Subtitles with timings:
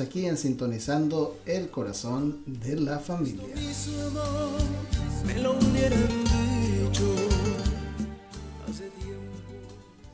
[0.00, 3.46] aquí en Sintonizando el Corazón de la Familia.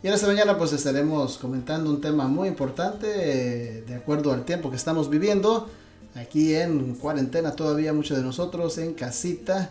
[0.02, 4.44] Y en esta mañana pues estaremos comentando un tema muy importante eh, de acuerdo al
[4.44, 5.70] tiempo que estamos viviendo.
[6.16, 9.70] Aquí en cuarentena todavía muchos de nosotros en casita.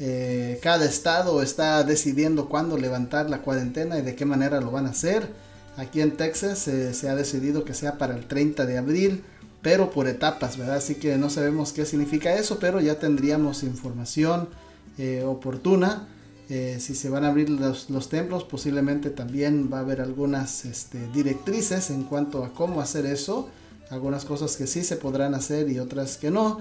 [0.00, 4.86] Eh, cada estado está decidiendo cuándo levantar la cuarentena y de qué manera lo van
[4.86, 5.28] a hacer.
[5.76, 9.24] Aquí en Texas eh, se ha decidido que sea para el 30 de abril
[9.62, 10.76] pero por etapas, ¿verdad?
[10.76, 14.48] Así que no sabemos qué significa eso, pero ya tendríamos información
[14.98, 16.08] eh, oportuna.
[16.50, 20.98] Eh, si se van a abrir los, templos, posiblemente también va a haber algunas este,
[21.14, 23.48] directrices en cuanto a cómo hacer eso.
[23.88, 26.58] Algunas cosas que sí se podrán hacer y otras que no.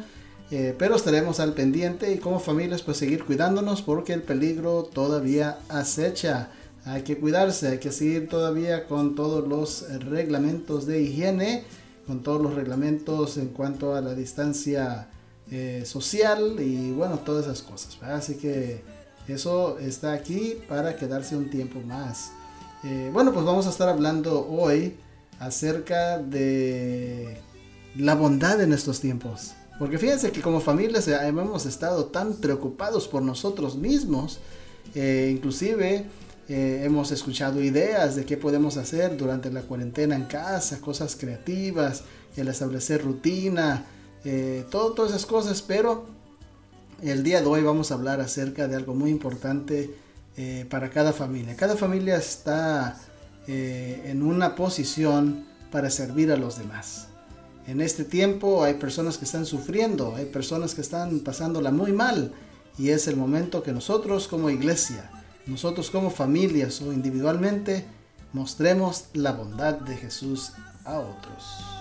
[0.52, 5.58] Eh, pero estaremos al pendiente y como familias pues seguir cuidándonos porque el peligro todavía
[5.70, 6.50] acecha.
[6.86, 11.64] Hay que cuidarse, hay que seguir todavía con todos los reglamentos de higiene
[12.08, 15.09] con todos los reglamentos en cuanto a la distancia
[15.50, 17.98] eh, social y bueno, todas esas cosas.
[18.02, 18.84] Así que
[19.28, 22.31] eso está aquí para quedarse un tiempo más.
[22.84, 24.98] Eh, bueno, pues vamos a estar hablando hoy
[25.40, 27.38] acerca de
[27.95, 29.53] la bondad en estos tiempos.
[29.78, 34.40] Porque fíjense que como familias hemos estado tan preocupados por nosotros mismos,
[34.94, 36.06] eh, inclusive
[36.53, 42.03] eh, hemos escuchado ideas de qué podemos hacer durante la cuarentena en casa, cosas creativas,
[42.35, 43.85] el establecer rutina,
[44.25, 46.07] eh, todas esas cosas, pero
[47.02, 49.95] el día de hoy vamos a hablar acerca de algo muy importante
[50.35, 51.55] eh, para cada familia.
[51.55, 52.99] Cada familia está
[53.47, 57.07] en una posición para servir a los demás.
[57.66, 62.33] En este tiempo hay personas que están sufriendo, hay personas que están pasándola muy mal
[62.77, 65.09] y es el momento que nosotros como iglesia,
[65.45, 67.86] nosotros como familias o individualmente
[68.34, 70.53] mostremos la bondad de Jesús
[70.86, 71.81] a otros.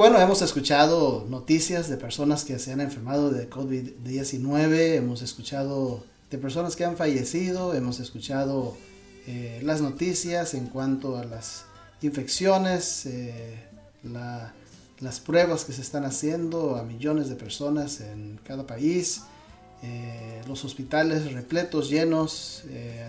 [0.00, 6.38] Bueno, hemos escuchado noticias de personas que se han enfermado de COVID-19, hemos escuchado de
[6.38, 8.78] personas que han fallecido, hemos escuchado
[9.26, 11.66] eh, las noticias en cuanto a las
[12.00, 13.62] infecciones, eh,
[14.02, 19.24] las pruebas que se están haciendo a millones de personas en cada país,
[19.82, 22.64] eh, los hospitales repletos, llenos,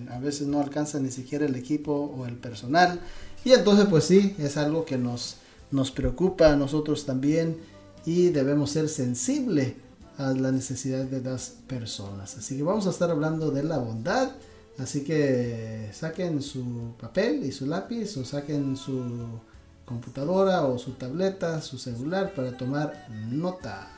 [0.09, 2.99] a veces no alcanzan ni siquiera el equipo o el personal.
[3.45, 5.37] Y entonces pues sí, es algo que nos
[5.71, 7.57] nos preocupa a nosotros también
[8.05, 9.73] y debemos ser sensibles
[10.17, 12.37] a la necesidad de las personas.
[12.37, 14.31] Así que vamos a estar hablando de la bondad.
[14.77, 19.39] Así que saquen su papel y su lápiz o saquen su
[19.85, 23.89] computadora o su tableta, su celular para tomar nota.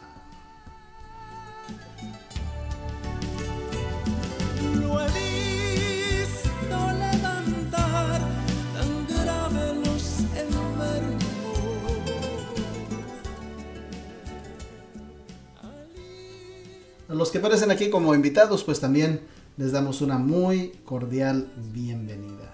[17.13, 19.21] Los que aparecen aquí como invitados, pues también
[19.57, 22.53] les damos una muy cordial bienvenida.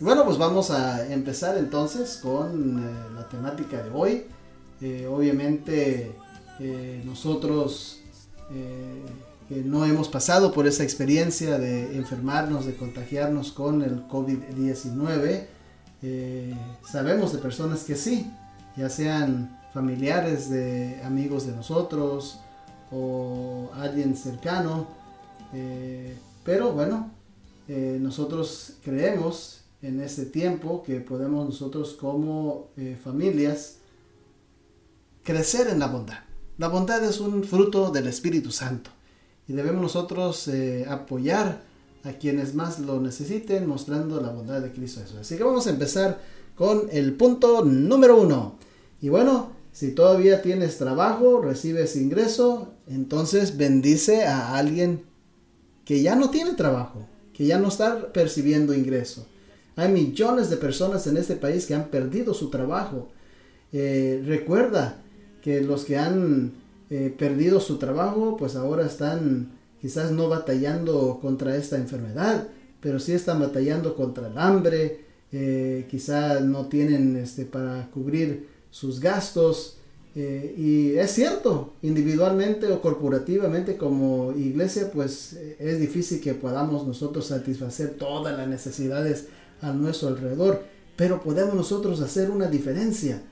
[0.00, 4.24] Bueno, pues vamos a empezar entonces con eh, la temática de hoy.
[4.80, 6.10] Eh, obviamente
[6.58, 7.98] eh, nosotros
[9.48, 15.46] que no hemos pasado por esa experiencia de enfermarnos, de contagiarnos con el COVID-19,
[16.02, 16.52] eh,
[16.84, 18.30] sabemos de personas que sí,
[18.76, 22.40] ya sean familiares de amigos de nosotros
[22.90, 24.88] o alguien cercano,
[25.54, 27.10] eh, pero bueno,
[27.68, 32.68] eh, nosotros creemos en este tiempo que podemos nosotros como
[33.02, 33.78] familias
[35.24, 36.18] crecer en la bondad.
[36.58, 38.90] La bondad es un fruto del Espíritu Santo
[39.48, 40.48] y debemos nosotros
[40.88, 41.62] apoyar
[42.04, 45.18] a quienes más lo necesiten, mostrando la bondad de Cristo Jesús.
[45.20, 46.20] Así que vamos a empezar
[46.56, 48.58] con el punto número uno.
[49.00, 55.02] Y bueno, si todavía tienes trabajo, recibes ingreso, entonces bendice a alguien
[55.84, 59.26] que ya no tiene trabajo, que ya no está percibiendo ingreso.
[59.76, 63.08] Hay millones de personas en este país que han perdido su trabajo.
[63.72, 65.02] Eh, recuerda
[65.40, 66.52] que los que han
[66.90, 69.52] eh, perdido su trabajo, pues ahora están
[69.82, 72.48] quizás no batallando contra esta enfermedad,
[72.80, 75.00] pero sí están batallando contra el hambre,
[75.32, 79.78] eh, quizás no tienen este, para cubrir sus gastos
[80.14, 86.86] Eh, y es cierto, individualmente o corporativamente como iglesia, pues eh, es difícil que podamos
[86.86, 89.28] nosotros satisfacer todas las necesidades
[89.62, 90.64] a nuestro alrededor,
[90.96, 93.22] pero podemos nosotros hacer una diferencia.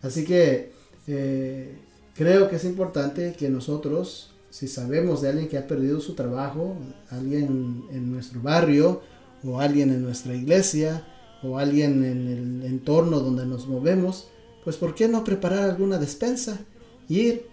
[0.00, 0.70] Así que
[1.08, 1.74] eh,
[2.14, 6.76] creo que es importante que nosotros, si sabemos de alguien que ha perdido su trabajo,
[7.08, 9.00] alguien en nuestro barrio
[9.42, 11.02] o alguien en nuestra iglesia
[11.42, 14.28] o alguien en el entorno donde nos movemos,
[14.62, 16.60] pues ¿por qué no preparar alguna despensa?
[17.08, 17.46] Ir.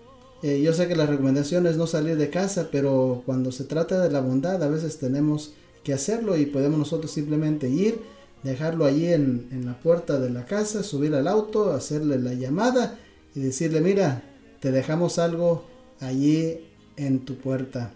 [0.44, 4.02] Eh, yo sé que la recomendación es no salir de casa, pero cuando se trata
[4.02, 5.54] de la bondad a veces tenemos
[5.86, 8.02] que hacerlo y podemos nosotros simplemente ir,
[8.44, 13.00] dejarlo allí en, en la puerta de la casa, subir al auto, hacerle la llamada
[13.34, 14.22] y decirle, mira,
[14.60, 15.64] te dejamos algo
[16.02, 16.66] allí
[17.00, 17.92] en tu puerta.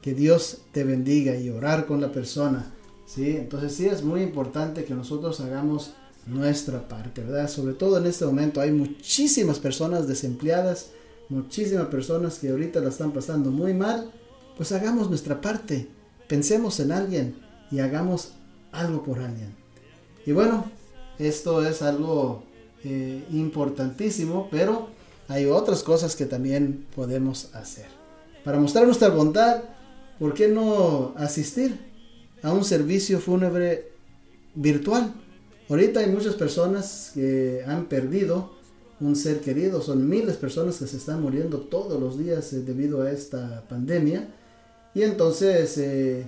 [0.00, 2.72] Que Dios te bendiga y orar con la persona.
[3.06, 3.36] ¿sí?
[3.36, 5.92] Entonces sí es muy importante que nosotros hagamos
[6.26, 7.48] nuestra parte, ¿verdad?
[7.48, 10.90] Sobre todo en este momento hay muchísimas personas desempleadas,
[11.28, 14.10] muchísimas personas que ahorita la están pasando muy mal,
[14.56, 15.88] pues hagamos nuestra parte,
[16.28, 17.36] pensemos en alguien
[17.70, 18.32] y hagamos
[18.72, 19.54] algo por alguien.
[20.24, 20.70] Y bueno,
[21.18, 22.44] esto es algo
[22.84, 24.88] eh, importantísimo, pero
[25.28, 28.03] hay otras cosas que también podemos hacer.
[28.44, 29.62] Para mostrar nuestra bondad,
[30.18, 31.78] ¿por qué no asistir
[32.42, 33.88] a un servicio fúnebre
[34.54, 35.14] virtual?
[35.70, 38.52] Ahorita hay muchas personas que han perdido
[39.00, 42.60] un ser querido, son miles de personas que se están muriendo todos los días eh,
[42.60, 44.28] debido a esta pandemia.
[44.94, 46.26] Y entonces, eh,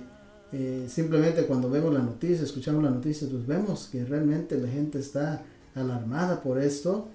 [0.51, 4.99] eh, simplemente cuando vemos la noticia, escuchamos la noticia, pues vemos que realmente la gente
[4.99, 5.43] está
[5.75, 7.09] alarmada por esto.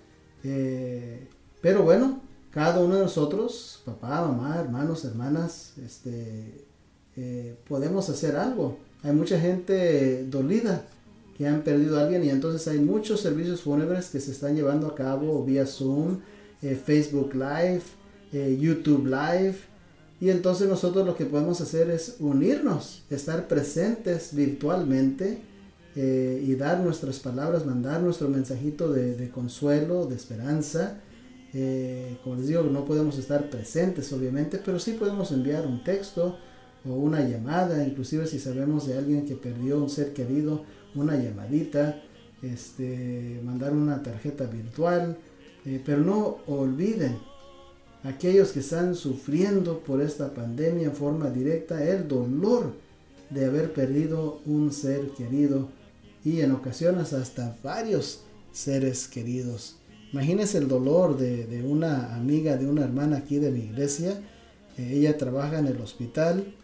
[1.61, 2.21] pero bueno,
[2.53, 6.65] cada uno de nosotros, papá, mamá, hermanos, hermanas, este,
[7.67, 8.79] podemos hacer algo.
[9.03, 10.85] Hay mucha gente dolida
[11.37, 14.87] que han perdido a alguien y entonces hay muchos servicios fúnebres que se están llevando
[14.87, 16.19] a cabo vía Zoom,
[16.61, 17.83] eh, Facebook Live,
[18.33, 19.57] eh, YouTube Live
[20.21, 25.39] y entonces nosotros lo que podemos hacer es unirnos, estar presentes virtualmente
[25.97, 31.01] eh, y dar nuestras palabras, mandar nuestro mensajito de consuelo, de esperanza.
[32.23, 36.39] Como les digo, no podemos estar presentes obviamente, pero sí podemos enviar un texto
[36.89, 40.65] o una llamada, inclusive si sabemos de alguien que perdió un ser querido,
[40.95, 42.03] una llamadita,
[42.43, 45.17] este, mandar una tarjeta virtual,
[45.65, 47.19] eh, pero no olviden
[48.03, 52.73] aquellos que están sufriendo por esta pandemia en forma directa el dolor
[53.31, 55.69] de haber perdido un ser querido
[56.25, 58.23] y en ocasiones hasta varios
[58.53, 59.77] seres queridos.
[60.13, 64.21] Imagínense el dolor de, una amiga, de una hermana aquí de mi iglesia.
[64.77, 66.55] Eh, ella trabaja en el hospital.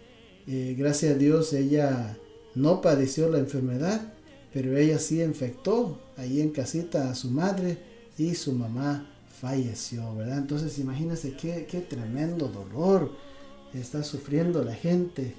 [0.47, 2.17] Eh, gracias a Dios ella
[2.55, 4.12] no padeció la enfermedad,
[4.53, 7.79] pero ella sí infectó ahí en casita a su madre
[8.19, 9.06] y su mamá
[9.41, 10.39] falleció, ¿verdad?
[10.39, 13.12] Entonces imagínense qué, qué tremendo dolor
[13.73, 15.35] está sufriendo la gente.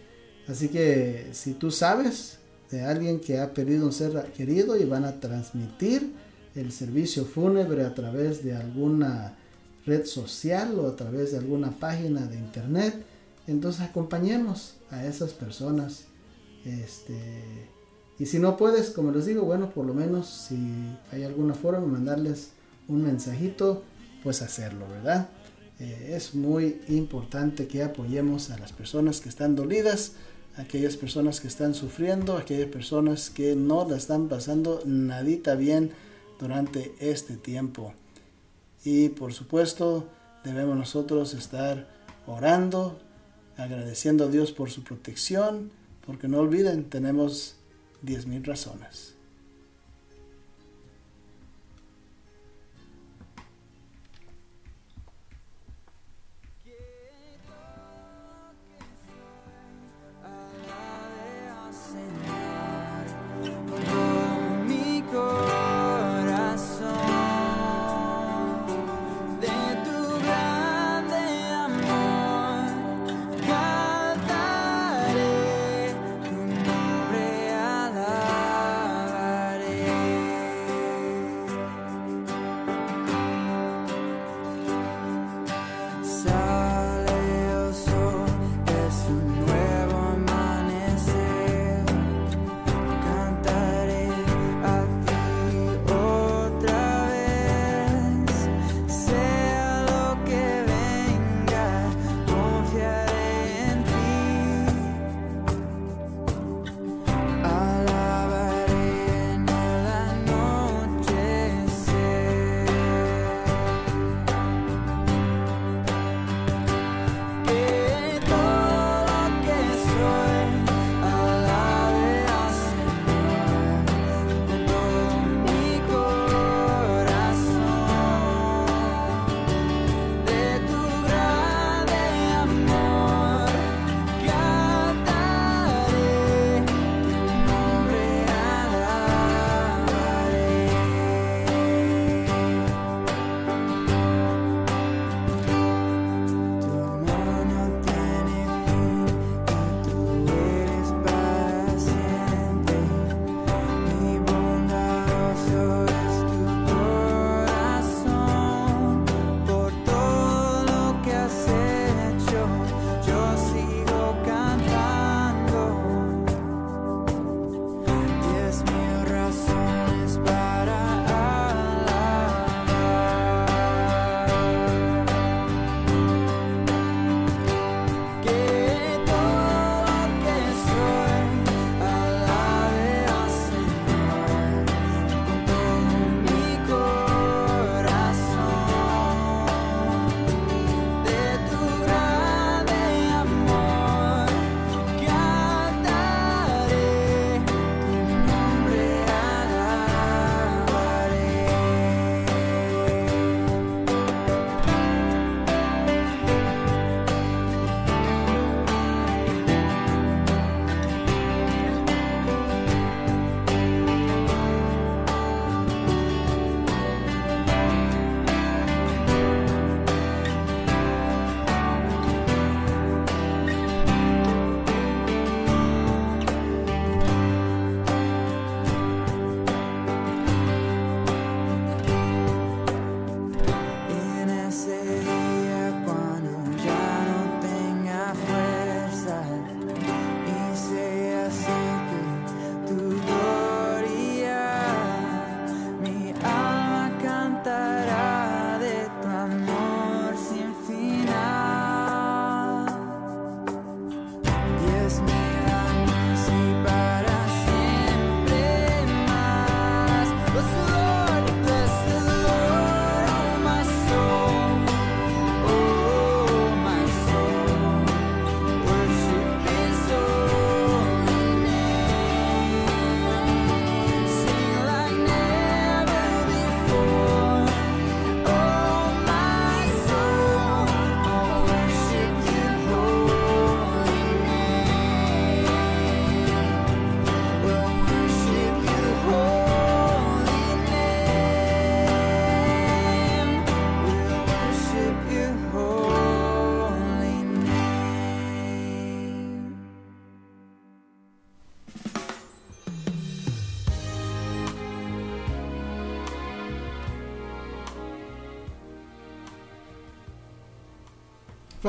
[0.48, 2.40] Así que si tú sabes
[2.72, 6.12] de alguien que ha perdido un ser querido y van a transmitir
[6.56, 9.36] el servicio fúnebre a través de alguna
[9.86, 12.96] red social o a través de alguna página de internet,
[13.48, 16.06] entonces acompañemos a esas personas
[16.66, 17.18] este,
[18.18, 20.58] y si no puedes, como les digo, bueno, por lo menos si
[21.12, 22.50] hay alguna forma de mandarles
[22.88, 23.84] un mensajito,
[24.24, 25.30] pues hacerlo, ¿verdad?
[25.80, 30.14] Eh, es muy importante que apoyemos a las personas que están dolidas,
[30.58, 35.92] aquellas personas que están sufriendo, aquellas personas que no la están pasando nadita bien
[36.40, 37.94] durante este tiempo.
[38.84, 40.08] Y por supuesto,
[40.44, 41.88] debemos nosotros estar
[42.26, 43.00] orando,
[43.58, 45.72] agradeciendo a Dios por su protección,
[46.06, 47.56] porque no olviden, tenemos
[48.06, 49.16] 10.000 razones.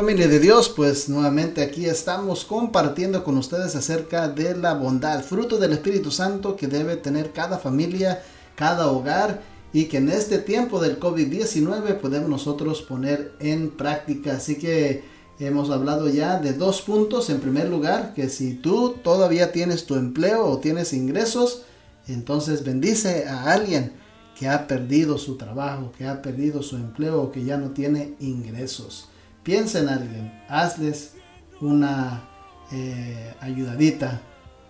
[0.01, 5.59] Familia de Dios, pues nuevamente aquí estamos compartiendo con ustedes acerca de la bondad, fruto
[5.59, 8.23] del Espíritu Santo que debe tener cada familia,
[8.55, 9.43] cada hogar
[9.75, 14.37] y que en este tiempo del COVID-19 podemos nosotros poner en práctica.
[14.37, 15.05] Así que
[15.39, 17.29] hemos hablado ya de dos puntos.
[17.29, 21.65] En primer lugar, que si tú todavía tienes tu empleo o tienes ingresos,
[22.09, 23.93] entonces bendice a alguien
[24.35, 28.15] que ha perdido su trabajo, que ha perdido su empleo o que ya no tiene
[28.19, 29.10] ingresos.
[29.43, 31.15] Piensa en alguien, hazles
[31.61, 32.29] una
[32.73, 34.21] eh, ayudadita,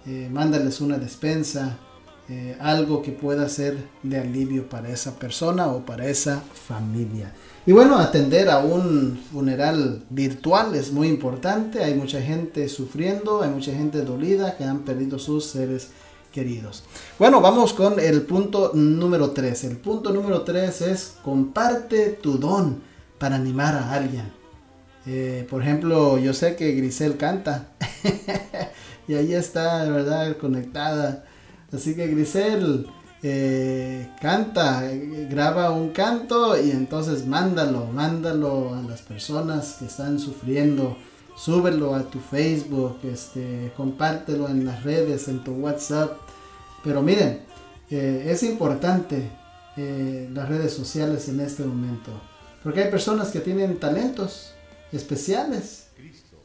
[0.06, 1.76] eh, mándales una despensa,
[2.28, 7.34] eh, algo que pueda ser de alivio para esa persona o para esa familia.
[7.66, 11.82] Y bueno, atender a un funeral virtual es muy importante.
[11.82, 15.88] Hay mucha gente sufriendo, hay mucha gente dolida que han perdido sus seres
[16.32, 16.84] queridos.
[17.18, 19.64] Bueno, vamos con el punto número 3.
[19.64, 22.80] El punto número 3 es comparte tu don
[23.18, 24.39] para animar a alguien.
[25.06, 27.68] Eh, por ejemplo, yo sé que Grisel canta
[29.08, 31.24] y ahí está, de verdad, conectada.
[31.72, 32.86] Así que Grisel
[33.22, 34.82] eh, canta,
[35.30, 40.96] graba un canto y entonces mándalo, mándalo a las personas que están sufriendo.
[41.36, 46.18] Súbelo a tu Facebook, este, compártelo en las redes, en tu WhatsApp.
[46.84, 47.40] Pero miren,
[47.90, 49.30] eh, es importante
[50.34, 52.10] las redes sociales en este momento.
[52.62, 54.52] Porque hay personas que tienen talentos,
[54.92, 55.88] especiales,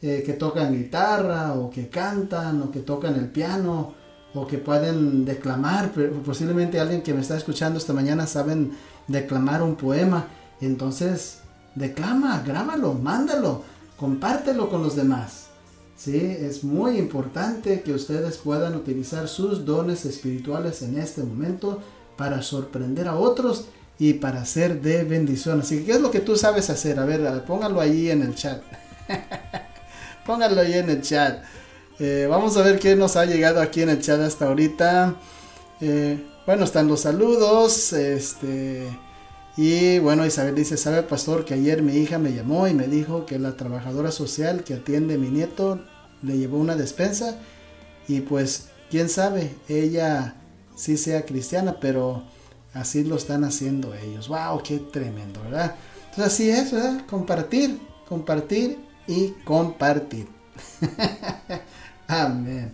[0.02, 3.94] eh, que tocan guitarra o que cantan o que tocan el piano
[4.34, 5.92] o que pueden declamar,
[6.26, 8.74] posiblemente alguien que me está escuchando esta mañana saben
[9.08, 10.28] declamar un poema,
[10.60, 11.40] entonces
[11.74, 13.64] declama, grábalo, mándalo,
[13.98, 15.48] compártelo con los demás.
[15.96, 16.18] ¿sí?
[16.18, 21.82] Es muy importante que ustedes puedan utilizar sus dones espirituales en este momento
[22.18, 23.66] para sorprender a otros
[23.98, 25.62] y para ser de bendición.
[25.62, 27.00] Así que, ¿qué es lo que tú sabes hacer?
[27.00, 28.62] A ver, póngalo ahí en el chat.
[30.26, 31.44] póngalo ahí en el chat.
[32.00, 35.16] Eh, vamos a ver qué nos ha llegado aquí en el chat hasta ahorita.
[35.82, 37.94] Eh, bueno, están los saludos.
[37.94, 38.88] Este.
[39.58, 43.26] Y bueno, Isabel dice, ¿sabe pastor que ayer mi hija me llamó y me dijo
[43.26, 45.80] que la trabajadora social que atiende a mi nieto
[46.22, 47.38] le llevó una despensa?
[48.10, 50.36] Y pues, quién sabe, ella
[50.76, 52.24] sí sea cristiana, pero
[52.76, 54.28] Así lo están haciendo ellos.
[54.28, 54.62] ¡Wow!
[54.62, 55.42] ¡Qué tremendo!
[55.44, 55.76] ¿Verdad?
[56.10, 57.06] Entonces así es, ¿verdad?
[57.08, 58.78] Compartir, compartir
[59.08, 60.28] y compartir.
[62.08, 62.74] Amén.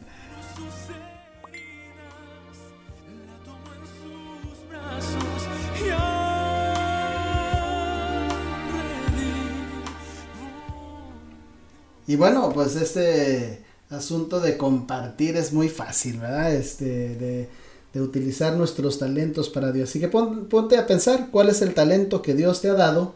[12.08, 16.54] Y bueno, pues este asunto de compartir es muy fácil, ¿verdad?
[16.54, 17.50] Este, de,
[17.94, 19.90] de utilizar nuestros talentos para Dios.
[19.90, 23.14] Así que ponte a pensar cuál es el talento que Dios te ha dado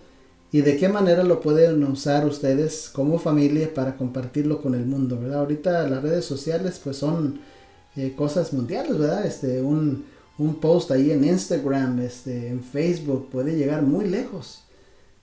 [0.51, 5.19] y de qué manera lo pueden usar ustedes como familia para compartirlo con el mundo,
[5.19, 5.39] ¿verdad?
[5.39, 7.39] Ahorita las redes sociales pues son
[7.95, 9.25] eh, cosas mundiales, ¿verdad?
[9.25, 10.05] Este, un,
[10.37, 14.63] un, post ahí en Instagram, este, en Facebook puede llegar muy lejos,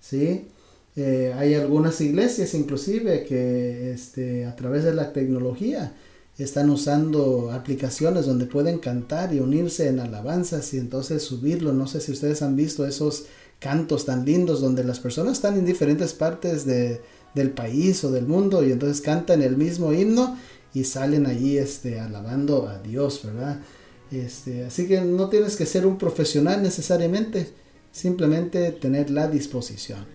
[0.01, 0.49] ¿sí?
[0.97, 5.95] Eh, hay algunas iglesias inclusive que este, a través de la tecnología
[6.39, 11.73] están usando aplicaciones donde pueden cantar y unirse en alabanzas y entonces subirlo.
[11.73, 13.25] No sé si ustedes han visto esos
[13.59, 17.01] cantos tan lindos donde las personas están en diferentes partes de,
[17.35, 20.37] del país o del mundo y entonces cantan el mismo himno
[20.75, 23.61] y salen allí este, alabando a Dios, ¿verdad?
[24.11, 27.51] Este, así que no tienes que ser un profesional necesariamente,
[27.93, 30.07] simplemente tener la disposición,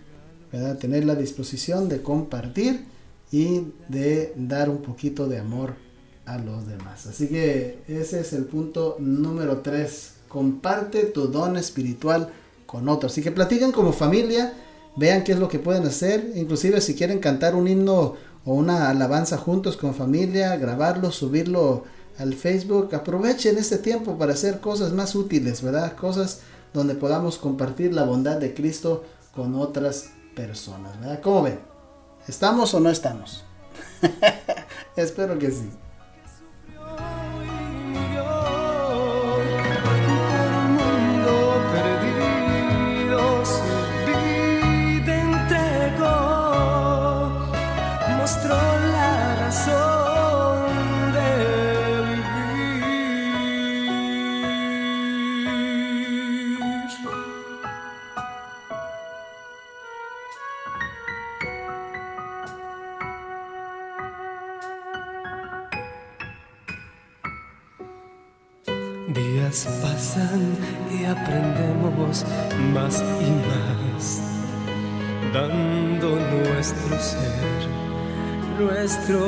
[0.52, 0.78] ¿verdad?
[0.78, 2.84] Tener la disposición de compartir
[3.30, 5.87] y de dar un poquito de amor
[6.28, 7.06] a los demás.
[7.06, 10.12] Así que ese es el punto número 3.
[10.28, 12.30] Comparte tu don espiritual
[12.66, 13.12] con otros.
[13.12, 14.52] Así que platiquen como familia,
[14.96, 16.32] vean qué es lo que pueden hacer.
[16.34, 21.84] Inclusive si quieren cantar un himno o una alabanza juntos con familia, grabarlo, subirlo
[22.18, 22.94] al Facebook.
[22.94, 25.96] Aprovechen este tiempo para hacer cosas más útiles, ¿verdad?
[25.96, 26.42] Cosas
[26.74, 31.20] donde podamos compartir la bondad de Cristo con otras personas, ¿verdad?
[31.22, 31.58] ¿Cómo ven?
[32.26, 33.44] ¿Estamos o no estamos?
[34.96, 35.70] Espero que sí.
[78.80, 79.18] Nuestro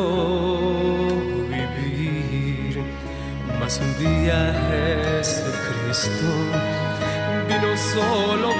[1.48, 2.82] vivir.
[3.58, 4.38] Mas un día
[4.70, 6.30] Jesucristo
[7.48, 8.59] vino solo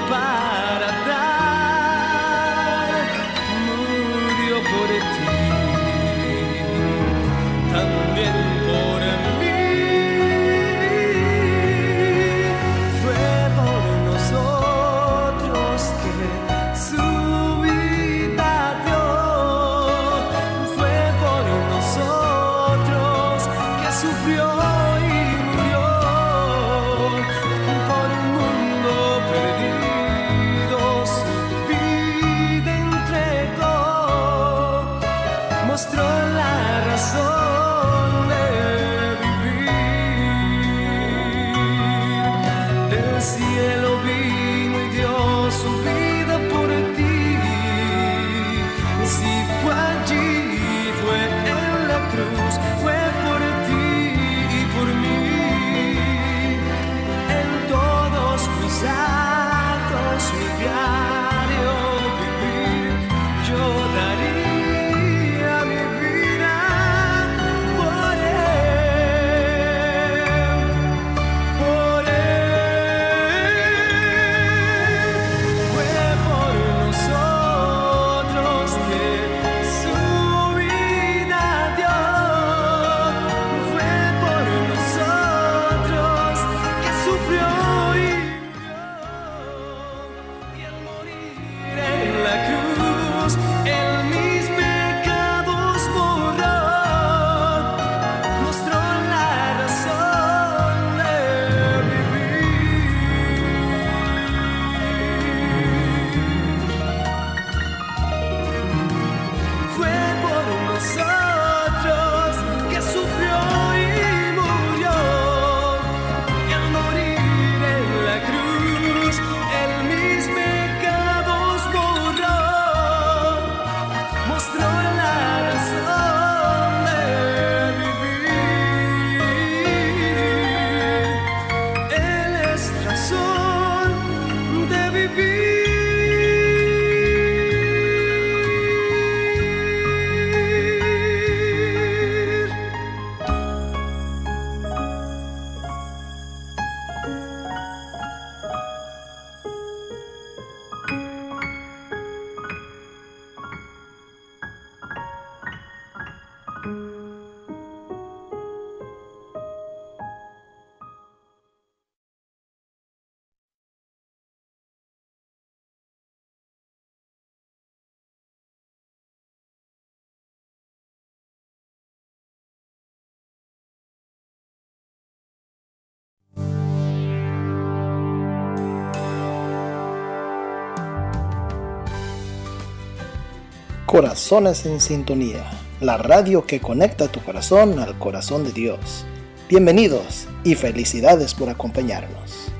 [183.91, 185.43] Corazones en Sintonía,
[185.81, 189.05] la radio que conecta tu corazón al corazón de Dios.
[189.49, 192.53] Bienvenidos y felicidades por acompañarnos.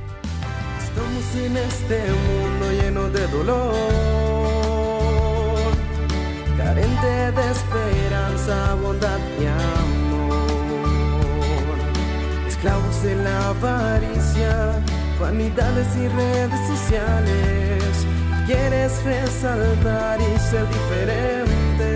[0.84, 3.74] Estamos en este mundo lleno de dolor,
[6.58, 10.36] carente de esperanza, bondad y amor.
[12.46, 14.84] Esclavos de la avaricia,
[15.18, 17.91] vanidades y redes sociales.
[18.46, 21.92] Quieres resaltar y ser diferente.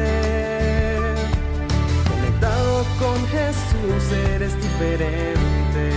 [2.10, 5.92] Conectado con Jesús eres diferente.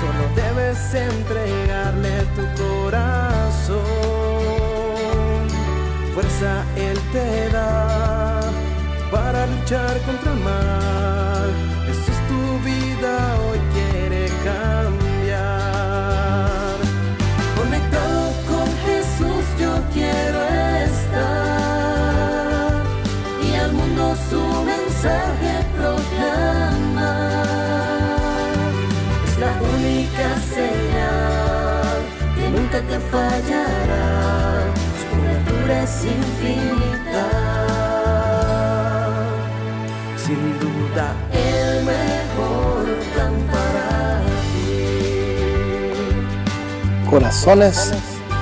[0.00, 3.84] Solo debes entregarle tu corazón.
[6.14, 8.40] Fuerza Él te da
[9.10, 11.50] para luchar contra el mal.
[11.86, 13.58] Jesús tu vida hoy
[25.04, 27.44] mensaje proclamar.
[29.26, 31.96] Es la única señal
[32.36, 34.06] que nunca te fallará.
[34.98, 37.26] Su cobertura es infinita.
[40.16, 43.86] Sin duda el mejor plan para
[44.52, 44.80] ti.
[47.10, 47.92] Corazones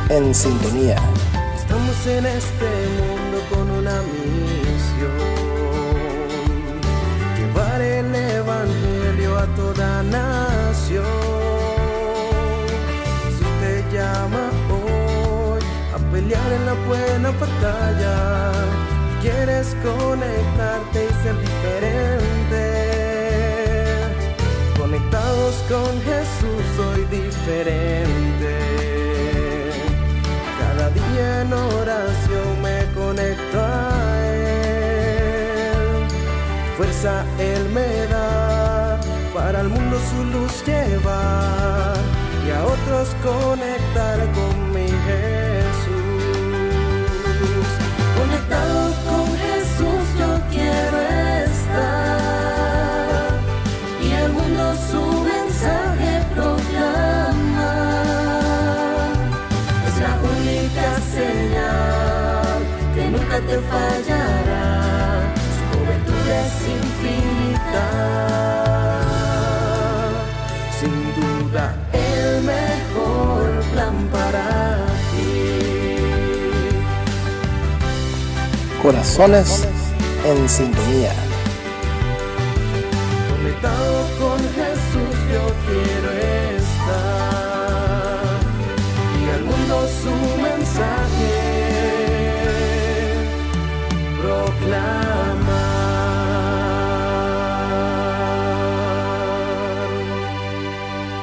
[0.09, 0.97] en Sintonía.
[1.57, 3.12] Estamos en este mundo
[9.57, 11.05] toda nación.
[13.25, 15.63] Jesús te llama hoy
[15.95, 18.53] a pelear en la buena batalla.
[19.21, 22.65] Quieres conectarte y ser diferente.
[24.79, 28.53] Conectados con Jesús soy diferente.
[30.59, 35.73] Cada día en oración me conecto a Él.
[36.77, 38.52] Fuerza Él me da
[39.35, 41.97] para el mundo su luz llevar
[42.47, 45.93] y a otros conectar con mi Jesús.
[48.19, 50.99] Conectado con Jesús yo quiero
[51.47, 52.21] estar
[54.03, 57.73] y al mundo su mensaje proclama.
[59.87, 62.59] Es la única señal
[62.95, 64.52] que nunca te fallará.
[78.83, 79.65] Corazones
[80.27, 81.13] en sintonía.
[83.31, 86.11] Conectado con Jesús yo quiero
[86.59, 88.41] estar
[89.21, 91.35] y al mundo su mensaje
[94.21, 95.31] proclamar.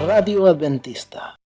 [0.07, 1.38] Radio Adventista.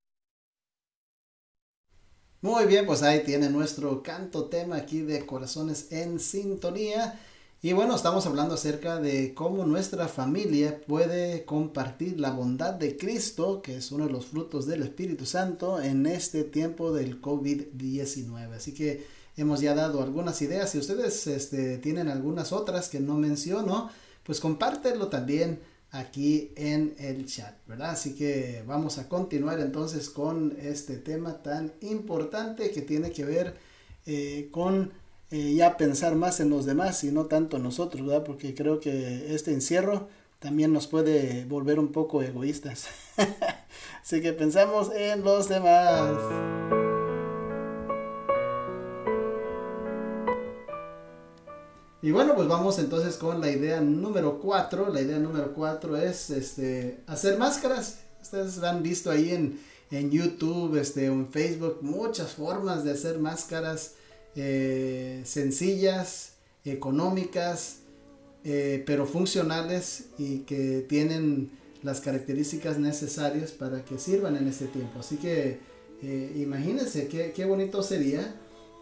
[2.42, 7.20] Muy bien, pues ahí tiene nuestro canto tema aquí de Corazones en Sintonía.
[7.62, 13.62] Y bueno, estamos hablando acerca de cómo nuestra familia puede compartir la bondad de Cristo,
[13.62, 18.56] que es uno de los frutos del Espíritu Santo, en este tiempo del COVID-19.
[18.56, 20.70] Así que hemos ya dado algunas ideas.
[20.70, 23.88] Si ustedes este, tienen algunas otras que no menciono,
[24.24, 25.60] pues compártelo también
[25.92, 27.90] aquí en el chat, ¿verdad?
[27.90, 33.54] Así que vamos a continuar entonces con este tema tan importante que tiene que ver
[34.06, 34.90] eh, con
[35.30, 38.24] eh, ya pensar más en los demás y no tanto en nosotros, ¿verdad?
[38.24, 42.86] Porque creo que este encierro también nos puede volver un poco egoístas.
[44.02, 46.81] Así que pensamos en los demás.
[52.04, 54.92] Y bueno, pues vamos entonces con la idea número 4.
[54.92, 58.00] La idea número 4 es este, hacer máscaras.
[58.20, 59.60] Ustedes han visto ahí en,
[59.92, 63.92] en YouTube, este, en Facebook, muchas formas de hacer máscaras
[64.34, 66.32] eh, sencillas,
[66.64, 67.76] económicas,
[68.42, 71.52] eh, pero funcionales y que tienen
[71.84, 74.98] las características necesarias para que sirvan en este tiempo.
[74.98, 75.60] Así que
[76.02, 78.34] eh, imagínense qué, qué bonito sería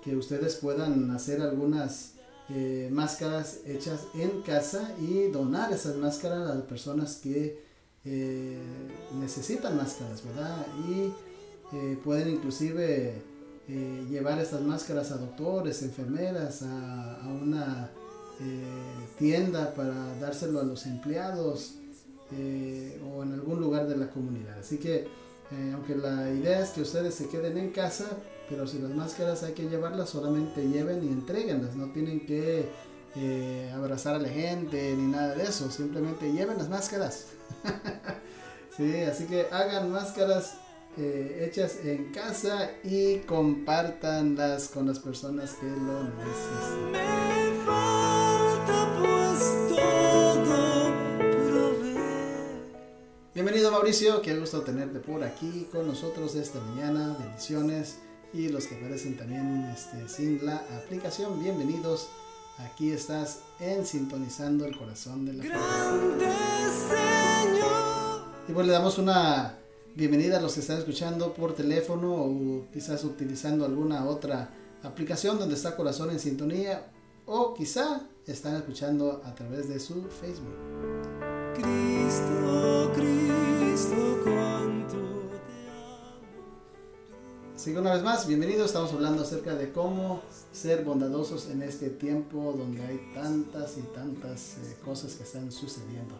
[0.03, 2.13] que ustedes puedan hacer algunas
[2.53, 7.63] eh, máscaras hechas en casa y donar esas máscaras a las personas que
[8.05, 8.59] eh,
[9.21, 10.67] necesitan máscaras, ¿verdad?
[10.89, 11.13] Y
[11.77, 13.31] eh, pueden inclusive
[14.11, 17.89] llevar estas máscaras a doctores, enfermeras, a, una
[19.17, 21.77] tienda para dárselo a los empleados
[22.33, 24.59] o en algún lugar de la comunidad.
[24.59, 25.07] Así que,
[25.73, 28.07] aunque la idea es que ustedes se queden en casa,
[28.51, 32.69] pero si las máscaras hay que llevarlas, solamente lleven y entreguenlas, no tienen que
[33.15, 37.27] eh, abrazar a la gente ni nada de eso, simplemente lleven las máscaras.
[38.77, 40.55] sí, así que hagan máscaras
[40.99, 47.31] eh, hechas en casa y compártanlas con las personas que lo necesitan.
[48.99, 49.71] Pues.
[53.33, 58.01] Bienvenido Mauricio, qué gusto tenerte por aquí con nosotros esta mañana, bendiciones
[58.33, 62.09] y los que aparecen también este, sin la aplicación, bienvenidos.
[62.59, 65.45] Aquí estás en Sintonizando el Corazón de la.
[65.45, 66.27] Grande
[66.89, 68.23] Señor.
[68.49, 69.59] Y pues le damos una
[69.95, 74.51] bienvenida a los que están escuchando por teléfono o quizás utilizando alguna otra
[74.83, 76.91] aplicación donde está Corazón en Sintonía
[77.27, 80.55] o quizá están escuchando a través de su Facebook.
[81.55, 85.00] Cristo, Cristo, cuánto.
[87.61, 88.69] Así que una vez más, bienvenidos.
[88.69, 94.57] Estamos hablando acerca de cómo ser bondadosos en este tiempo donde hay tantas y tantas
[94.57, 96.15] eh, cosas que están sucediendo.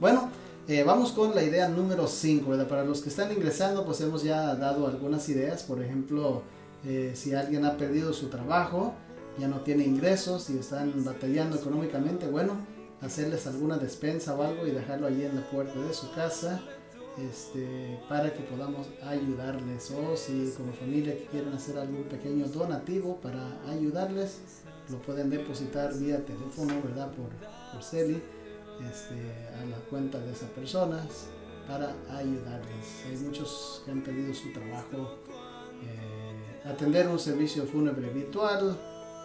[0.00, 0.32] Bueno,
[0.66, 2.66] eh, vamos con la idea número 5.
[2.68, 5.62] Para los que están ingresando, pues hemos ya dado algunas ideas.
[5.62, 6.42] Por ejemplo,
[6.84, 8.92] eh, si alguien ha perdido su trabajo,
[9.38, 12.54] ya no tiene ingresos y están batallando económicamente, bueno,
[13.00, 16.60] hacerles alguna despensa o algo y dejarlo allí en la puerta de su casa
[17.18, 19.90] este, para que podamos ayudarles.
[19.90, 24.40] O si como familia quieren hacer algún pequeño donativo para ayudarles
[24.90, 27.28] lo pueden depositar vía teléfono verdad por,
[27.72, 28.20] por Celi
[28.90, 29.14] este,
[29.60, 31.28] a la cuenta de esas personas
[31.66, 33.04] para ayudarles.
[33.08, 35.18] Hay muchos que han perdido su trabajo
[35.82, 38.76] eh, atender un servicio fúnebre virtual,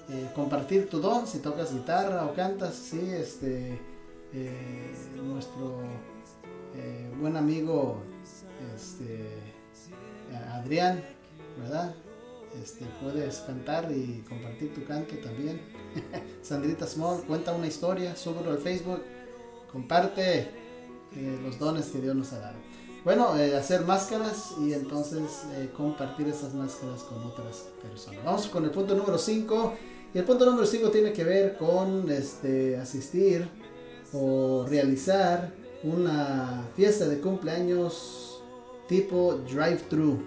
[0.10, 3.80] eh, compartir tu don, si tocas guitarra o cantas, sí, este,
[4.34, 5.82] eh, nuestro
[7.20, 8.02] buen amigo
[8.76, 9.28] este,
[10.52, 11.04] Adrián,
[11.60, 11.96] ¿verdad?
[12.62, 15.62] Este, puedes cantar y compartir tu canto también.
[16.42, 19.02] Sandrita Small cuenta una historia, súbelo al Facebook,
[19.72, 20.48] comparte
[21.44, 22.58] los dones que Dios nos ha dado.
[23.04, 25.44] Bueno, hacer máscaras y entonces
[25.78, 28.24] compartir esas máscaras con otras personas.
[28.26, 29.74] Vamos con el punto número 5
[30.14, 33.48] y el punto número 5 tiene que ver con este, asistir
[34.12, 38.42] o realizar una fiesta de cumpleaños
[38.88, 40.20] tipo drive-thru.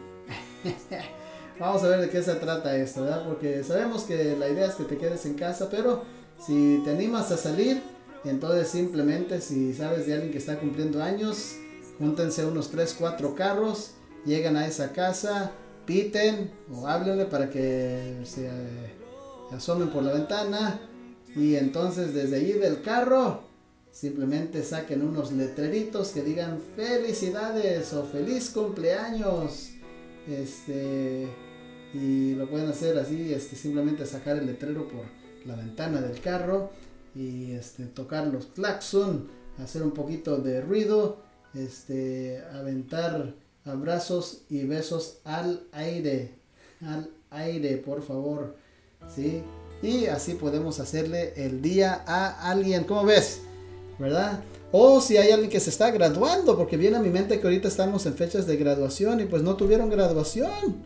[1.59, 3.27] Vamos a ver de qué se trata esto, ¿verdad?
[3.27, 6.05] Porque sabemos que la idea es que te quedes en casa, pero
[6.45, 7.83] si te animas a salir,
[8.25, 11.57] entonces simplemente si sabes de alguien que está cumpliendo años,
[11.99, 13.93] júntense unos 3, 4 carros,
[14.25, 15.51] llegan a esa casa,
[15.85, 18.49] piten o háblenle para que se
[19.51, 20.81] asomen por la ventana
[21.35, 23.48] y entonces desde allí del carro
[23.91, 29.71] simplemente saquen unos letreritos que digan felicidades o feliz cumpleaños.
[30.27, 31.29] Este
[31.95, 35.05] y lo pueden hacer así, este simplemente sacar el letrero por
[35.47, 36.71] la ventana del carro
[37.15, 41.23] y este tocar los claxon, hacer un poquito de ruido,
[41.55, 46.35] este aventar abrazos y besos al aire,
[46.83, 48.57] al aire, por favor.
[49.15, 49.43] ¿sí?
[49.83, 53.43] Y así podemos hacerle el día a alguien, ¿cómo ves?
[53.99, 54.43] ¿Verdad?
[54.71, 57.69] O si hay alguien que se está graduando, porque viene a mi mente que ahorita
[57.69, 60.77] estamos en fechas de graduación y pues no tuvieron graduación.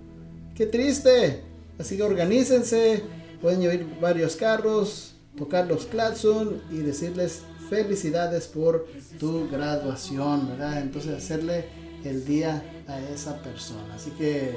[0.55, 1.42] Qué triste.
[1.79, 3.03] Así que organícense,
[3.40, 8.87] pueden llevar varios carros, tocar los claxon y decirles felicidades por
[9.18, 10.81] tu graduación, ¿verdad?
[10.81, 11.64] Entonces hacerle
[12.05, 13.94] el día a esa persona.
[13.94, 14.53] Así que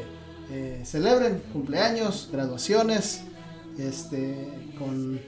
[0.52, 3.22] eh, celebren cumpleaños, graduaciones
[3.80, 5.20] este, con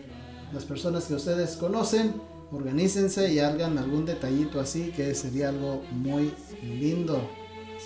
[0.53, 2.13] las personas que ustedes conocen,
[2.51, 7.21] organícense y hagan algún detallito así que sería algo muy lindo,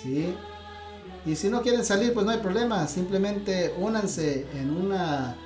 [0.02, 0.34] ¿sí?
[1.24, 5.36] Y si no quieren salir, pues no hay problema, simplemente únanse en una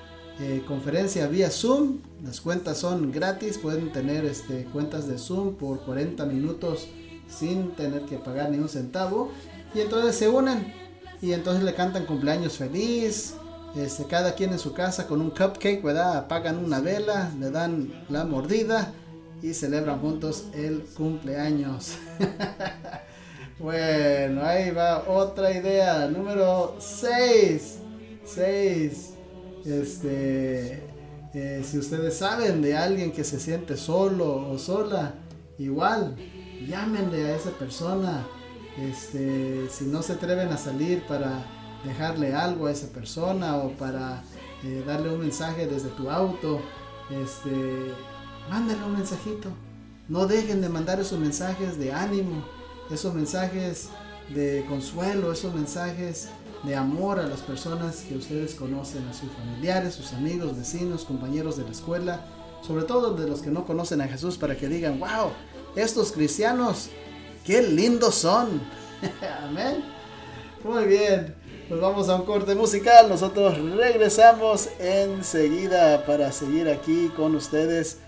[0.40, 5.84] eh, conferencia vía Zoom, las cuentas son gratis, pueden tener este, cuentas de Zoom por
[5.84, 6.88] 40 minutos
[7.28, 9.30] sin tener que pagar ni un centavo,
[9.74, 10.72] y entonces se unen
[11.20, 13.34] y entonces le cantan cumpleaños feliz,
[13.74, 16.16] este, cada quien en su casa con un cupcake, ¿verdad?
[16.16, 18.94] Apagan una vela, le dan la mordida
[19.42, 21.98] y celebran juntos el cumpleaños.
[23.58, 26.08] bueno, ahí va otra idea.
[26.08, 27.78] Número 6.
[28.24, 29.12] 6.
[29.64, 30.82] Este,
[31.34, 35.14] eh, si ustedes saben de alguien que se siente solo o sola,
[35.58, 36.16] igual,
[36.66, 38.26] llámenle a esa persona.
[38.78, 41.44] Este, si no se atreven a salir para
[41.84, 44.22] dejarle algo a esa persona o para
[44.64, 46.60] eh, darle un mensaje desde tu auto,
[47.10, 47.92] este,
[48.48, 49.50] mándale un mensajito.
[50.08, 52.44] No dejen de mandar esos mensajes de ánimo,
[52.90, 53.88] esos mensajes
[54.34, 56.28] de consuelo, esos mensajes
[56.62, 61.56] de amor a las personas que ustedes conocen, a sus familiares, sus amigos, vecinos, compañeros
[61.56, 62.24] de la escuela,
[62.62, 65.30] sobre todo de los que no conocen a Jesús, para que digan, wow,
[65.74, 66.88] estos cristianos,
[67.44, 68.62] qué lindos son.
[69.44, 69.84] Amén.
[70.64, 71.34] Muy bien.
[71.68, 73.08] Pues vamos a un corte musical.
[73.08, 77.98] Nosotros regresamos enseguida para seguir aquí con ustedes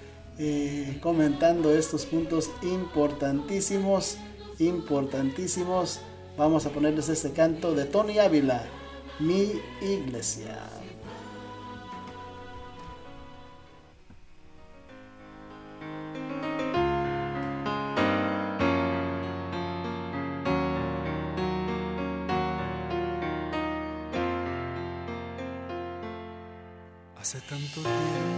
[1.03, 4.19] comentando estos puntos importantísimos,
[4.59, 6.01] importantísimos.
[6.37, 8.65] Vamos a ponerles este canto de Tony Ávila,
[9.19, 10.57] Mi Iglesia.
[27.21, 28.38] Hace tanto tiempo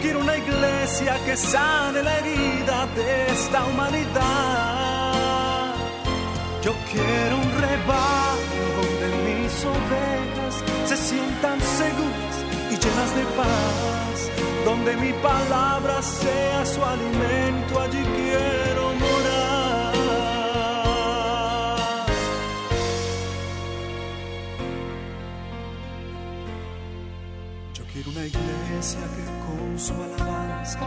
[0.00, 5.20] Quiero una iglesia que sane la herida de esta humanidad.
[6.62, 10.54] Yo quiero un rebaño donde mis ovejas
[10.86, 12.36] se sientan seguras
[12.70, 14.30] y llenas de paz,
[14.64, 19.49] donde mi palabra sea su alimento, allí quiero morar.
[28.80, 30.78] Iglesia que con su alabanza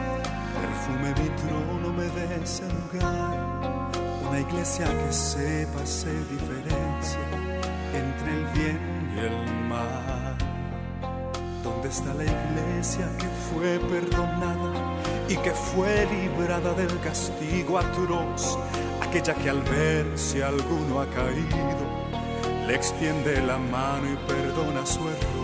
[0.60, 3.92] perfume mi trono, me dé ese lugar.
[4.28, 7.20] Una iglesia que sepa hacer diferencia
[7.94, 10.36] entre el bien y el mal.
[11.64, 14.74] ¿Dónde está la iglesia que fue perdonada
[15.30, 18.58] y que fue librada del castigo atroz?
[19.04, 21.86] Aquella que al ver si alguno ha caído,
[22.66, 25.43] le extiende la mano y perdona su error.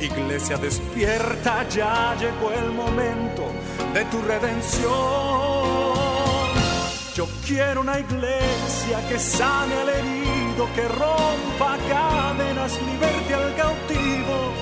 [0.00, 3.44] Iglesia despierta, ya llegó el momento
[3.92, 4.90] de tu redención.
[7.14, 14.52] Yo quiero una iglesia que sane al herido, que rompa cadenas, liberte al cautivo,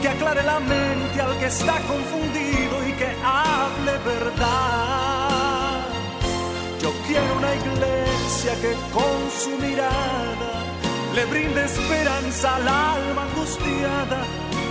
[0.00, 5.80] que aclare la mente al que está confundido y que hable verdad.
[6.80, 10.50] Yo quiero una iglesia que con su mirada
[11.14, 14.47] le brinde esperanza al alma angustiada.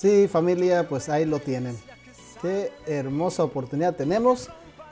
[0.00, 1.76] Sí, familia, pues ahí lo tienen.
[2.40, 4.48] Qué hermosa oportunidad tenemos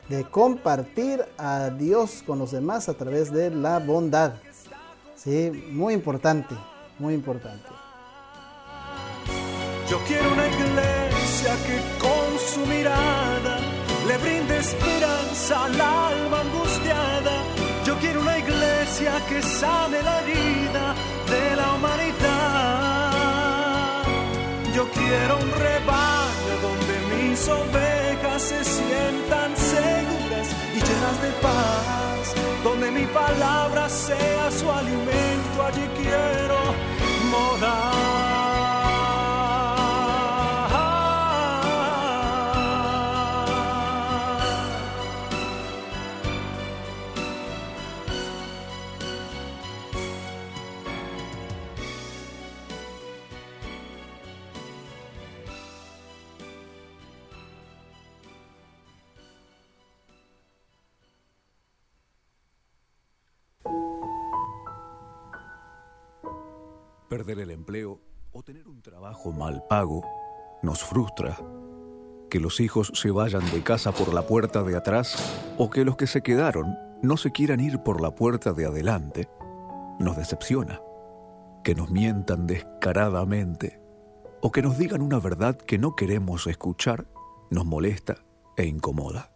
[0.08, 4.34] de compartir a Dios con los demás a través de la bondad.
[5.14, 6.56] Sí, muy importante,
[6.98, 7.68] muy importante.
[9.88, 13.60] Yo quiero una iglesia que con su mirada
[14.08, 17.44] le brinde esperanza al alma angustiada.
[17.84, 20.94] Yo quiero una iglesia que sane la herida
[21.30, 22.35] de la humanidad.
[24.76, 32.90] Yo quiero un rebaño donde mis ovejas se sientan seguras y llenas de paz, donde
[32.90, 36.58] mi palabra sea su alimento, allí quiero
[37.30, 38.45] morar.
[67.08, 68.00] Perder el empleo
[68.32, 70.02] o tener un trabajo mal pago
[70.60, 71.38] nos frustra.
[72.28, 75.16] Que los hijos se vayan de casa por la puerta de atrás
[75.56, 79.28] o que los que se quedaron no se quieran ir por la puerta de adelante
[80.00, 80.80] nos decepciona.
[81.62, 83.80] Que nos mientan descaradamente
[84.40, 87.06] o que nos digan una verdad que no queremos escuchar
[87.50, 88.16] nos molesta
[88.56, 89.30] e incomoda.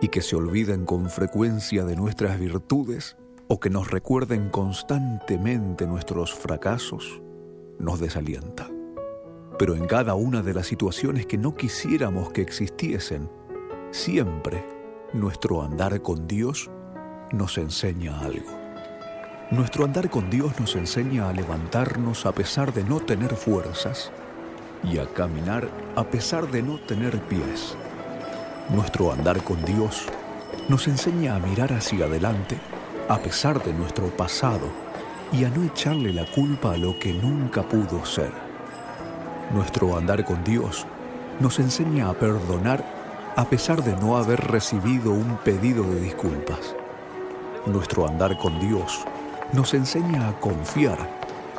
[0.00, 3.16] Y que se olviden con frecuencia de nuestras virtudes
[3.48, 7.22] o que nos recuerden constantemente nuestros fracasos,
[7.78, 8.68] nos desalienta.
[9.58, 13.30] Pero en cada una de las situaciones que no quisiéramos que existiesen,
[13.90, 14.64] siempre
[15.14, 16.70] nuestro andar con Dios
[17.32, 18.52] nos enseña algo.
[19.50, 24.12] Nuestro andar con Dios nos enseña a levantarnos a pesar de no tener fuerzas
[24.84, 27.74] y a caminar a pesar de no tener pies.
[28.68, 30.04] Nuestro andar con Dios
[30.68, 32.58] nos enseña a mirar hacia adelante
[33.08, 34.68] a pesar de nuestro pasado
[35.32, 38.30] y a no echarle la culpa a lo que nunca pudo ser.
[39.52, 40.86] Nuestro andar con Dios
[41.40, 42.84] nos enseña a perdonar
[43.34, 46.74] a pesar de no haber recibido un pedido de disculpas.
[47.66, 49.04] Nuestro andar con Dios
[49.52, 50.98] nos enseña a confiar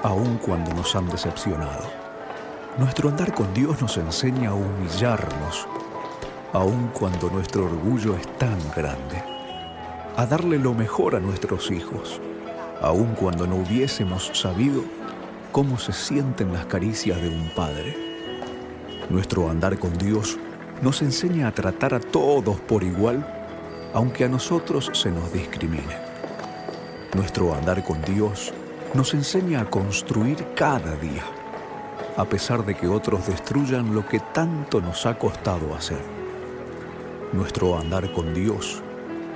[0.04, 1.89] aun cuando nos han decepcionado.
[2.78, 5.68] Nuestro andar con Dios nos enseña a humillarnos,
[6.54, 9.39] aun cuando nuestro orgullo es tan grande,
[10.20, 12.20] a darle lo mejor a nuestros hijos,
[12.82, 14.84] aun cuando no hubiésemos sabido
[15.53, 17.95] cómo se sienten las caricias de un padre.
[19.09, 20.38] Nuestro andar con Dios
[20.82, 23.26] nos enseña a tratar a todos por igual,
[23.93, 25.95] aunque a nosotros se nos discrimine.
[27.15, 28.53] Nuestro andar con Dios
[28.93, 31.24] nos enseña a construir cada día,
[32.17, 36.03] a pesar de que otros destruyan lo que tanto nos ha costado hacer.
[37.32, 38.84] Nuestro andar con Dios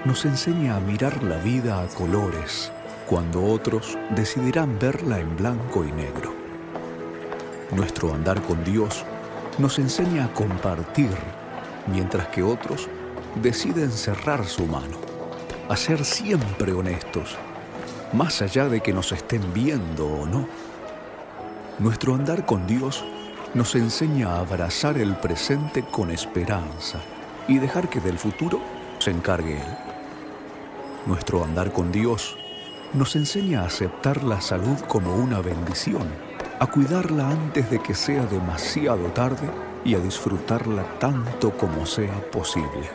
[0.05, 2.73] nos enseña a mirar la vida a colores,
[3.07, 6.33] cuando otros decidirán verla en blanco y negro.
[7.71, 9.05] Nuestro andar con Dios
[9.57, 11.15] nos enseña a compartir,
[11.87, 12.89] mientras que otros
[13.41, 14.97] deciden cerrar su mano,
[15.69, 17.37] a ser siempre honestos,
[18.11, 20.47] más allá de que nos estén viendo o no.
[21.79, 23.05] Nuestro andar con Dios
[23.53, 26.99] nos enseña a abrazar el presente con esperanza
[27.47, 28.59] y dejar que del futuro
[28.99, 29.92] se encargue Él.
[31.05, 32.37] Nuestro andar con Dios
[32.93, 36.07] nos enseña a aceptar la salud como una bendición,
[36.61, 39.49] a cuidarla antes de que sea demasiado tarde
[39.83, 42.89] y a disfrutarla tanto como sea posible.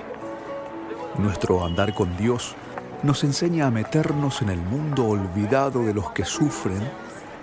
[1.18, 2.54] Nuestro andar con Dios
[3.02, 6.80] nos enseña a meternos en el mundo olvidado de los que sufren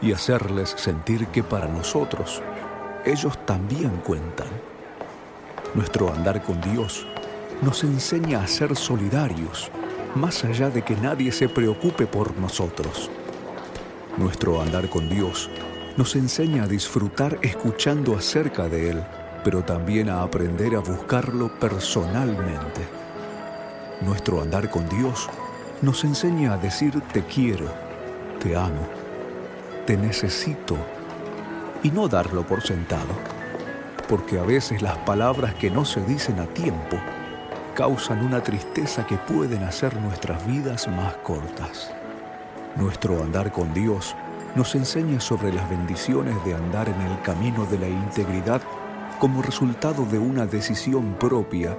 [0.02, 2.42] y hacerles sentir que para nosotros
[3.06, 4.48] ellos también cuentan.
[5.76, 7.06] Nuestro andar con Dios
[7.62, 9.70] nos enseña a ser solidarios
[10.16, 13.10] más allá de que nadie se preocupe por nosotros.
[14.18, 15.50] Nuestro andar con Dios
[15.98, 19.04] nos enseña a disfrutar escuchando acerca de Él,
[19.44, 22.82] pero también a aprender a buscarlo personalmente.
[24.02, 25.30] Nuestro andar con Dios
[25.82, 27.68] nos enseña a decir te quiero,
[28.40, 28.88] te amo,
[29.86, 30.78] te necesito
[31.84, 33.14] y no darlo por sentado,
[34.08, 36.98] porque a veces las palabras que no se dicen a tiempo
[37.76, 41.92] causan una tristeza que pueden hacer nuestras vidas más cortas.
[42.78, 44.16] Nuestro andar con Dios
[44.56, 48.62] nos enseña sobre las bendiciones de andar en el camino de la integridad
[49.20, 51.78] como resultado de una decisión propia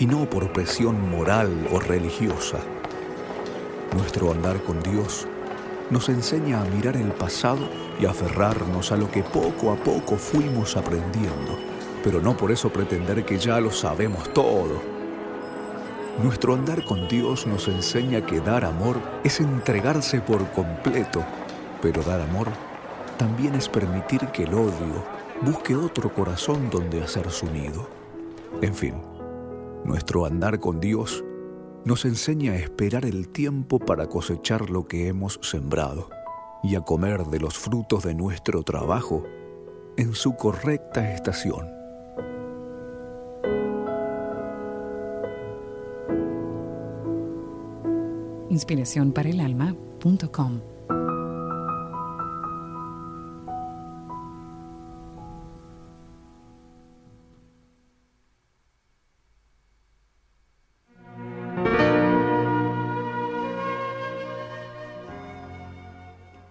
[0.00, 2.58] y no por presión moral o religiosa.
[3.94, 5.28] Nuestro andar con Dios
[5.90, 7.68] nos enseña a mirar el pasado
[8.00, 11.56] y aferrarnos a lo que poco a poco fuimos aprendiendo,
[12.02, 14.95] pero no por eso pretender que ya lo sabemos todo
[16.22, 21.24] nuestro andar con Dios nos enseña que dar amor es entregarse por completo,
[21.82, 22.48] pero dar amor
[23.18, 25.04] también es permitir que el odio
[25.42, 27.88] busque otro corazón donde hacer su nido.
[28.62, 28.94] En fin,
[29.84, 31.24] nuestro andar con Dios
[31.84, 36.10] nos enseña a esperar el tiempo para cosechar lo que hemos sembrado
[36.62, 39.24] y a comer de los frutos de nuestro trabajo
[39.96, 41.85] en su correcta estación.
[48.56, 50.60] inspiracionparaalalma.com.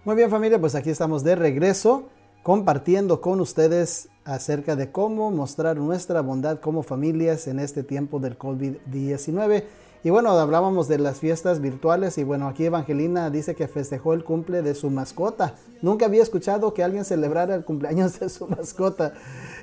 [0.04, 2.08] Muy bien familia, pues aquí estamos de regreso
[2.44, 8.38] compartiendo con ustedes acerca de cómo mostrar nuestra bondad como familias en este tiempo del
[8.38, 9.64] COVID-19.
[10.04, 14.22] Y bueno, hablábamos de las fiestas virtuales y bueno, aquí Evangelina dice que festejó el
[14.24, 15.54] cumple de su mascota.
[15.82, 19.14] Nunca había escuchado que alguien celebrara el cumpleaños de su mascota.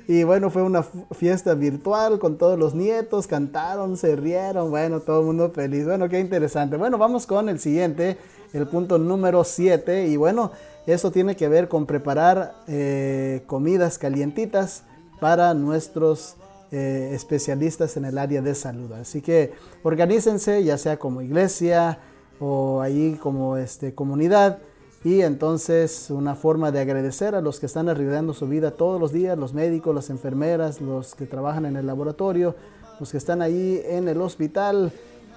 [0.06, 5.20] Y bueno, fue una fiesta virtual con todos los nietos, cantaron, se rieron, bueno, todo
[5.20, 5.86] el mundo feliz.
[5.86, 6.76] Bueno, qué interesante.
[6.76, 8.18] Bueno, vamos con el siguiente,
[8.52, 10.08] el punto número 7.
[10.08, 10.52] Y bueno,
[10.86, 14.82] eso tiene que ver con preparar eh, comidas calientitas
[15.20, 16.36] para nuestros
[16.70, 18.92] eh, especialistas en el área de salud.
[18.92, 19.52] Así que
[19.82, 21.98] organícense, ya sea como iglesia
[22.40, 24.58] o ahí como este, comunidad.
[25.04, 29.12] Y entonces una forma de agradecer a los que están arriesgando su vida todos los
[29.12, 32.56] días, los médicos, las enfermeras, los que trabajan en el laboratorio,
[32.98, 34.92] los que están ahí en el hospital,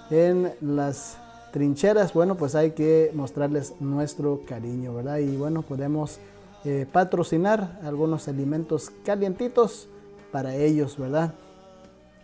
[0.10, 1.18] en las
[1.52, 5.18] trincheras, bueno, pues hay que mostrarles nuestro cariño, ¿verdad?
[5.18, 6.20] Y bueno, podemos
[6.66, 9.90] eh, patrocinar algunos alimentos calientitos
[10.32, 11.34] para ellos, ¿verdad?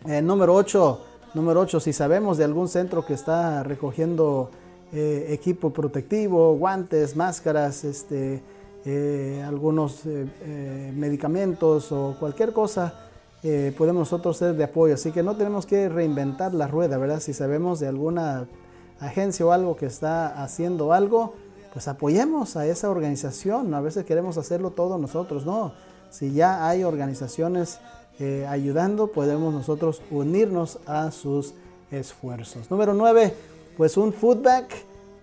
[0.06, 1.00] Eh, número 8,
[1.34, 4.50] número 8, si sabemos de algún centro que está recogiendo
[4.92, 8.42] eh, equipo protectivo, guantes, máscaras, este,
[8.84, 12.94] eh, algunos medicamentos o cualquier cosa,
[13.76, 14.94] podemos nosotros ser de apoyo.
[14.94, 17.20] Así que no tenemos que reinventar la rueda, ¿verdad?
[17.20, 18.46] Si sabemos de alguna
[19.00, 21.34] agencia o algo que está haciendo algo,
[21.72, 23.74] pues apoyemos a esa organización.
[23.74, 25.72] A veces queremos hacerlo todos nosotros, no.
[26.14, 27.80] Si ya hay organizaciones
[28.20, 31.54] eh, ayudando, podemos nosotros unirnos a sus
[31.90, 32.70] esfuerzos.
[32.70, 33.34] Número 9,
[33.76, 34.72] pues un foodback,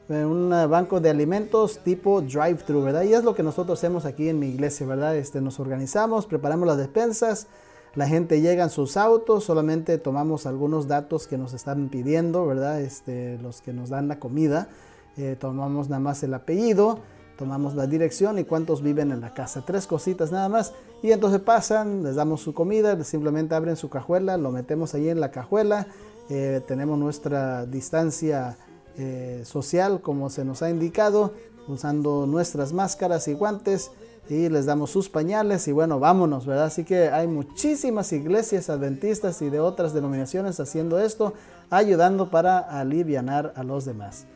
[0.10, 3.04] eh, un banco de alimentos tipo drive-thru, ¿verdad?
[3.04, 5.16] Y es lo que nosotros hacemos aquí en mi iglesia, ¿verdad?
[5.16, 7.48] Este, nos organizamos, preparamos las despensas,
[7.96, 12.82] la gente llega en sus autos, solamente tomamos algunos datos que nos están pidiendo, ¿verdad?
[12.82, 14.68] Este, los que nos dan la comida,
[15.16, 17.00] eh, tomamos nada más el apellido,
[17.42, 19.64] tomamos la dirección y cuántos viven en la casa.
[19.66, 20.74] Tres cositas nada más.
[21.02, 25.20] Y entonces pasan, les damos su comida, simplemente abren su cajuela, lo metemos ahí en
[25.20, 25.88] la cajuela.
[26.30, 28.58] Eh, tenemos nuestra distancia
[28.96, 31.34] eh, social como se nos ha indicado,
[31.68, 33.90] usando nuestras máscaras y guantes
[34.30, 36.66] y les damos sus pañales y bueno, vámonos, ¿verdad?
[36.66, 41.34] Así que hay muchísimas iglesias adventistas y de otras denominaciones haciendo esto,
[41.72, 44.28] ayudando para aliviar a los demás.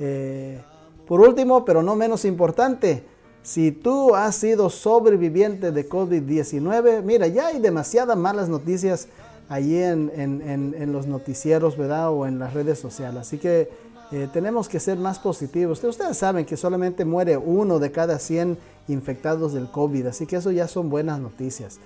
[0.00, 0.62] Eh,
[1.06, 3.04] por último, pero no menos importante,
[3.42, 9.08] si tú has sido sobreviviente de COVID-19, mira, ya hay demasiadas malas noticias
[9.50, 12.10] allí en, los noticieros, ¿verdad?
[12.10, 13.20] O en las redes sociales.
[13.20, 13.68] Así que
[14.12, 15.84] eh, tenemos que ser más positivos.
[15.84, 18.56] Ustedes saben que solamente muere uno de cada 100
[18.88, 21.78] infectados del COVID, así que eso ya son buenas noticias.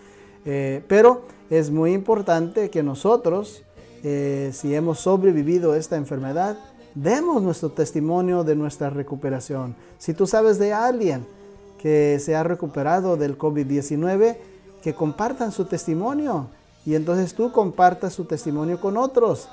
[0.44, 3.62] Eh, pero es muy importante que nosotros,
[4.04, 6.56] eh, si hemos sobrevivido a esta enfermedad,
[7.02, 9.76] demos nuestro testimonio de nuestra recuperación.
[9.98, 11.26] Si tú sabes de alguien
[11.78, 14.36] que se ha recuperado del COVID-19,
[14.82, 16.48] que compartan su testimonio
[16.84, 19.48] y entonces tú compartas su testimonio con otros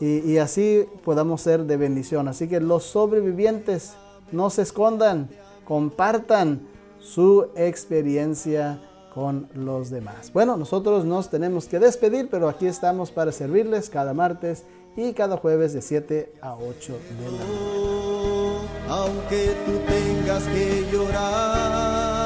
[0.00, 2.26] y, y, así podamos ser de bendición.
[2.28, 3.94] Así que los sobrevivientes
[4.32, 5.28] no se escondan,
[5.64, 6.66] compartan
[7.00, 8.80] su experiencia
[9.14, 10.32] con los demás.
[10.32, 14.64] Bueno, nosotros nos tenemos que despedir, pero aquí estamos para servirles cada martes
[14.96, 22.23] y cada jueves de 7 a 8 de la Aunque tú tengas que llorar